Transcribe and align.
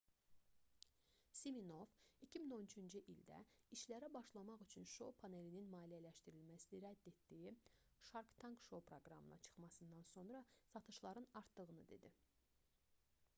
siminoff 1.39 1.91
2013-cü 2.27 3.01
ildə 3.13 3.35
işlərə 3.77 4.09
başlamaq 4.17 4.63
üçün 4.67 4.87
şou 4.93 5.11
panelinin 5.21 5.69
maliyyələşdirilməsini 5.75 6.81
rədd 6.89 7.11
etdiyi 7.15 7.53
shark 8.11 8.33
tank 8.47 8.67
şou 8.71 8.85
proqramına 8.91 9.39
çıxmasından 9.49 10.09
sonra 10.13 10.41
satışların 10.75 11.29
artdığını 11.45 11.87
dedi 11.97 12.13